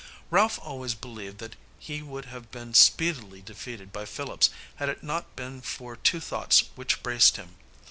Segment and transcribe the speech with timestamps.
[0.31, 5.35] Ralph always believed that he would have been speedily defeated by Phillips had it not
[5.35, 7.53] been for two thoughts which braced him.